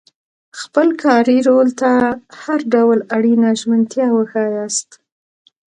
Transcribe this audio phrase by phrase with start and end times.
[0.61, 1.91] خپل کاري رول ته
[2.41, 4.89] هر ډول اړینه ژمنتیا وښایاست.